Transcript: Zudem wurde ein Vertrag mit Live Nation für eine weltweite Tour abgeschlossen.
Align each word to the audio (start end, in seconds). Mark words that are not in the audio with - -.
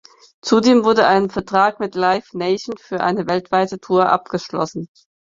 Zudem 0.41 0.83
wurde 0.83 1.05
ein 1.05 1.29
Vertrag 1.29 1.79
mit 1.79 1.93
Live 1.93 2.33
Nation 2.33 2.75
für 2.75 3.01
eine 3.01 3.27
weltweite 3.27 3.79
Tour 3.79 4.09
abgeschlossen. 4.09 4.87